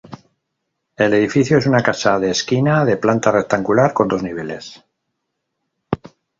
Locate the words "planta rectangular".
2.97-3.93